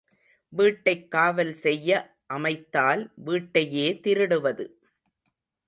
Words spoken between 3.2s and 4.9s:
வீட்டையே திருடுவது!